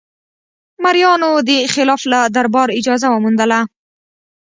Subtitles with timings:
[0.83, 3.59] مریانو د خلافت له دربار اجازه وموندله.